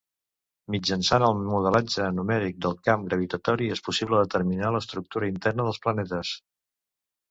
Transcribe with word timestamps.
Mitjançant 0.75 1.25
el 1.27 1.43
modelatge 1.49 2.07
numèric 2.21 2.59
del 2.67 2.75
camp 2.89 3.05
gravitatori 3.13 3.71
és 3.79 3.85
possible 3.91 4.25
determinar 4.27 4.75
l'estructura 4.81 5.35
interna 5.39 5.71
dels 5.71 5.85
planetes. 5.89 6.39